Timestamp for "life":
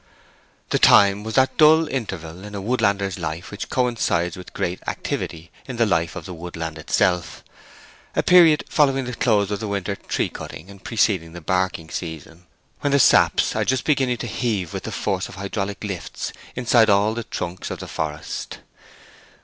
3.19-3.51, 5.85-6.15